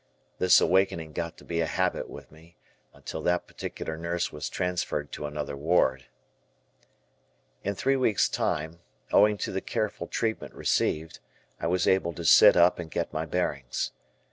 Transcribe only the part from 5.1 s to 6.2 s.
to another ward.